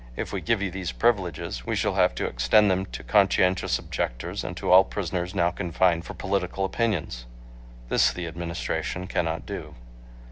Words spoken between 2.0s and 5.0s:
to extend them to conscientious objectors and to all